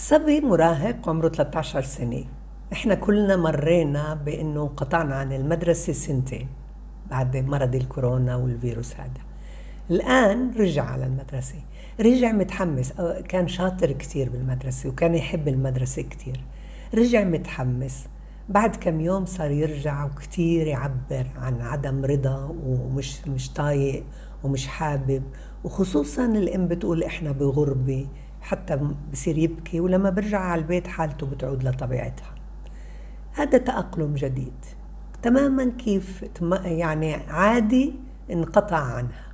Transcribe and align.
صبي 0.00 0.40
مراهق 0.40 1.08
عمره 1.08 1.28
13 1.28 1.82
سنة. 1.82 2.24
إحنا 2.72 2.94
كلنا 2.94 3.36
مرينا 3.36 4.14
بإنه 4.14 4.62
انقطعنا 4.62 5.14
عن 5.14 5.32
المدرسة 5.32 5.92
سنتين 5.92 6.48
بعد 7.10 7.36
مرض 7.36 7.74
الكورونا 7.74 8.36
والفيروس 8.36 8.94
هذا. 8.94 9.20
الآن 9.90 10.50
رجع 10.58 10.84
على 10.84 11.06
المدرسة. 11.06 11.54
رجع 12.00 12.32
متحمس. 12.32 12.92
كان 13.28 13.48
شاطر 13.48 13.92
كتير 13.92 14.28
بالمدرسة 14.30 14.88
وكان 14.88 15.14
يحب 15.14 15.48
المدرسة 15.48 16.02
كتير. 16.02 16.40
رجع 16.94 17.24
متحمس. 17.24 18.06
بعد 18.48 18.76
كم 18.76 19.00
يوم 19.00 19.26
صار 19.26 19.50
يرجع 19.50 20.04
وكتير 20.04 20.66
يعبر 20.66 21.26
عن 21.36 21.60
عدم 21.60 22.04
رضا 22.04 22.54
ومش 22.66 23.28
مش 23.28 23.52
طايق 23.52 24.04
ومش 24.44 24.66
حابب. 24.66 25.22
وخصوصا 25.64 26.24
الأم 26.26 26.68
بتقول 26.68 27.04
إحنا 27.04 27.32
بغربة. 27.32 28.06
حتى 28.48 28.80
بصير 29.12 29.38
يبكي 29.38 29.80
ولما 29.80 30.10
برجع 30.10 30.40
على 30.40 30.60
البيت 30.60 30.86
حالته 30.86 31.26
بتعود 31.26 31.64
لطبيعتها. 31.64 32.34
هذا 33.32 33.58
تأقلم 33.58 34.14
جديد. 34.14 34.64
تماما 35.22 35.72
كيف 35.78 36.24
يعني 36.64 37.14
عادي 37.14 37.94
انقطع 38.30 38.76
عنها. 38.76 39.32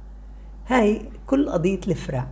هاي 0.69 1.09
كل 1.27 1.48
قضية 1.48 1.80
الفراق. 1.88 2.29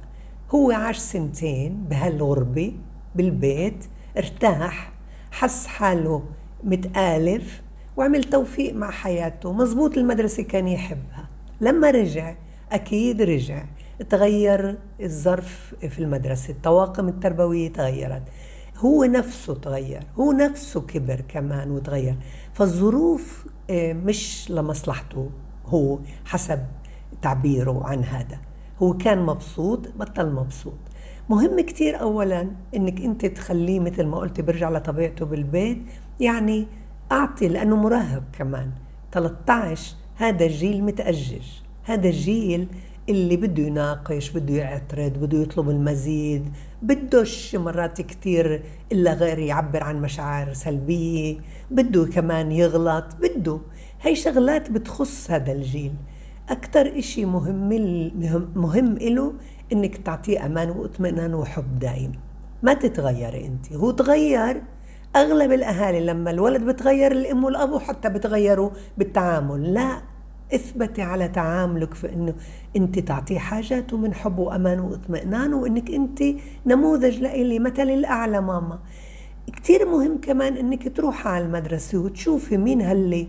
هو 0.55 0.71
عاش 0.71 0.99
سنتين 0.99 1.85
بهالغربة 1.85 2.73
بالبيت 3.15 3.85
ارتاح 4.17 4.93
حس 5.31 5.67
حاله 5.67 6.23
متآلف 6.65 7.63
وعمل 7.97 8.25
توفيق 8.25 8.75
مع 8.75 8.91
حياته. 8.91 9.53
مزبوط 9.53 9.99
المدرسة 9.99 10.43
كان 10.43 10.69
يحبها. 10.69 11.29
لما 11.61 11.91
رجع 11.91 12.35
أكيد 12.73 13.23
رجع. 13.23 13.65
تغير 14.03 14.79
الظرف 15.01 15.75
في 15.89 15.99
المدرسة 15.99 16.53
الطواقم 16.53 17.09
التربوية 17.09 17.73
تغيرت. 17.73 18.23
هو 18.77 19.05
نفسه 19.05 19.55
تغير 19.55 20.03
هو 20.17 20.33
نفسه 20.33 20.81
كبر 20.81 21.21
كمان 21.29 21.71
وتغير. 21.71 22.17
فالظروف 22.53 23.47
آه، 23.71 23.93
مش 23.93 24.51
لمصلحته 24.51 25.31
هو 25.67 25.99
حسب 26.25 26.59
تعبيره 27.23 27.83
عن 27.85 28.05
هذا. 28.05 28.39
هو 28.83 28.97
كان 28.97 29.27
مبسوط 29.27 29.89
بطل 29.97 30.33
مبسوط. 30.33 30.79
مهم 31.29 31.61
كتير 31.61 32.01
أولا 32.01 32.51
إنك 32.77 33.01
أنت 33.01 33.27
تخليه 33.27 33.81
مثل 33.81 34.07
ما 34.07 34.19
قلت 34.19 34.41
برجع 34.41 34.71
لطبيعته 34.71 35.27
بالبيت 35.27 35.83
يعني 36.21 36.67
أعطي 37.13 37.49
لأنه 37.49 37.77
مراهق 37.77 38.23
كمان. 38.33 38.71
13 39.13 39.97
هذا 40.17 40.45
الجيل 40.45 40.85
متأجج. 40.85 41.47
هذا 41.85 42.09
الجيل 42.09 42.69
اللي 43.09 43.37
بده 43.37 43.63
يناقش 43.63 44.31
بده 44.31 44.55
يعترض 44.55 45.13
بده 45.19 45.39
يطلب 45.39 45.71
المزيد 45.71 46.53
بدوش 46.83 47.55
مرات 47.55 48.01
كتير 48.01 48.63
إلا 48.93 49.13
غير 49.13 49.39
يعبر 49.39 49.83
عن 49.83 50.03
مشاعر 50.03 50.53
سلبية 50.53 51.37
بده 51.71 52.05
كمان 52.07 52.53
يغلط 52.53 53.05
بده. 53.23 53.61
هي 54.03 54.15
شغلات 54.15 54.71
بتخص 54.71 55.31
هذا 55.31 55.53
الجيل. 55.53 55.93
أكثر 56.49 56.99
إشي 56.99 57.25
مهم 57.25 57.69
مهم 58.57 58.97
إله 58.97 59.33
إنك 59.73 59.97
تعطيه 59.97 60.47
أمان 60.47 60.71
وإطمئنان 60.71 61.35
وحب 61.35 61.79
دائم 61.79 62.13
ما 62.63 62.75
تتغيري 62.75 63.47
أنت. 63.47 63.73
هو 63.73 63.91
تغير. 63.91 64.63
أغلب 65.17 65.53
الأهالي 65.53 66.01
لما 66.01 66.31
الولد 66.31 66.63
بتغير 66.65 67.13
الأم 67.13 67.45
والأبو 67.45 67.79
حتى 67.79 68.09
بتغيروا 68.09 68.71
بالتعامل. 68.99 69.75
لا. 69.75 70.12
اثبتي 70.55 71.03
على 71.03 71.29
تعاملك 71.29 71.95
في 71.95 72.13
إنه 72.13 72.35
أنت 72.77 72.99
تعطيه 72.99 73.39
حاجاته 73.39 73.97
من 73.97 74.15
حب 74.15 74.39
وأمان 74.39 74.81
واطمئنان 74.81 75.55
وإنك 75.55 75.91
أنت 75.91 76.23
نموذج 76.67 77.19
لإلي 77.21 77.59
مثل 77.59 77.91
الأعلى 77.91 78.41
ماما. 78.41 78.79
كتير 79.53 79.89
مهم 79.89 80.21
كمان 80.21 80.57
إنك 80.57 80.97
تروحي 80.97 81.29
على 81.29 81.45
المدرسة 81.45 81.99
وتشوفي 81.99 82.57
مين 82.57 82.81
هاللي 82.81 83.29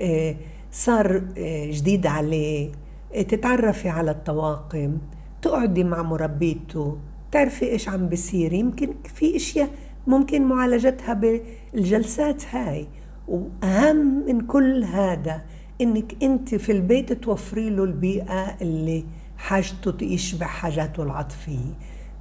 آه، 0.00 0.36
صار 0.72 1.22
آه، 1.38 1.70
جديد 1.70 2.06
عليه. 2.06 2.70
آه، 3.14 3.22
تتعرفي 3.22 3.88
على 3.88 4.10
الطواقم 4.10 4.98
تقعدي 5.42 5.84
مع 5.84 6.02
مربيته 6.02 6.98
تعرفي 7.32 7.64
إيش 7.70 7.88
عم 7.88 8.08
بيصير. 8.08 8.52
يمكن 8.52 8.94
في 9.14 9.36
إشياء 9.36 9.68
ممكن 10.06 10.42
معالجتها 10.42 11.14
بالجلسات 11.14 12.42
هاي. 12.50 12.86
وأهم 13.28 14.26
من 14.26 14.40
كل 14.40 14.84
هذا 14.84 15.42
إنك 15.80 16.22
أنت 16.22 16.54
في 16.54 16.72
البيت 16.72 17.12
توفري 17.12 17.70
له 17.70 17.84
البيئة 17.84 18.56
اللي 18.62 19.04
حاجته 19.38 20.04
يشبع 20.04 20.46
حاجاته 20.46 21.02
العاطفية. 21.02 21.74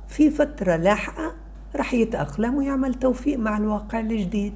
في 0.08 0.30
فترة 0.30 0.76
لاحقة 0.76 1.36
رح 1.76 1.94
يتأقلم 1.94 2.56
ويعمل 2.56 2.94
توفيق 2.94 3.40
مع 3.40 3.58
الواقع 3.58 4.00
الجديد. 4.00 4.54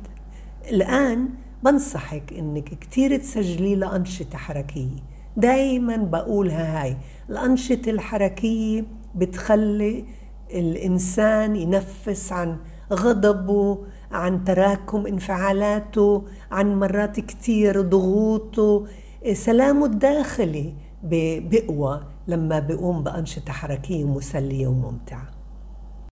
الآن 0.72 1.30
بنصحك 1.63 2.34
إنك 2.34 2.63
كتير 2.63 3.18
تسجلي 3.18 3.75
لأنشطة 3.75 4.38
حركية. 4.38 4.96
دايما 5.38 5.97
بقولها 5.97 6.84
هاي 6.84 6.97
الأنشطة 7.29 7.90
الحركية 7.90 8.85
بتخلي 9.16 10.06
الإنسان 10.53 11.56
ينفس 11.56 12.31
عن 12.31 12.58
غضبه 12.94 13.78
عن 14.12 14.44
تراكم 14.44 15.08
انفعالاته 15.08 16.24
عن 16.52 16.80
مرات 16.80 17.20
كتير 17.20 17.81
ضغوطه. 17.81 18.86
سلامه 19.34 19.86
الداخلي 19.86 20.74
بقوى 21.03 22.02
لما 22.28 22.59
بيقوم 22.59 23.03
بأنشطة 23.03 23.53
حركية 23.53 24.03
مسلية 24.03 24.68
وممتعة. 24.68 25.37